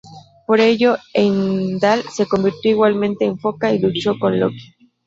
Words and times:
Por 0.47 0.61
ello, 0.61 0.97
Heimdal 1.13 2.01
se 2.11 2.25
convirtió 2.25 2.71
igualmente 2.71 3.23
en 3.25 3.37
foca 3.37 3.71
y 3.71 3.77
luchó 3.77 4.17
con 4.17 4.39
Loki. 4.39 4.73